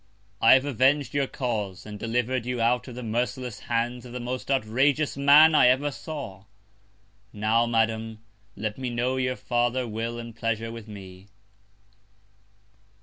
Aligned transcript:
I 0.41 0.53
have 0.55 0.63
aveng'd 0.65 1.13
your 1.13 1.27
Cause, 1.27 1.85
and 1.85 1.99
deliver'd 1.99 2.43
you 2.47 2.59
out 2.59 2.87
of 2.87 2.95
the 2.95 3.03
merciless 3.03 3.59
Hands 3.69 4.03
of 4.03 4.11
the 4.13 4.19
most 4.19 4.49
outrageous 4.49 5.15
Man 5.15 5.53
I 5.53 5.67
ever 5.67 5.91
saw. 5.91 6.45
Now, 7.31 7.67
Madam, 7.67 8.17
let 8.55 8.79
me 8.79 8.89
know 8.89 9.17
your 9.17 9.35
farther 9.35 9.87
Will 9.87 10.17
and 10.17 10.35
Pleasure 10.35 10.71
with 10.71 10.87
me. 10.87 11.27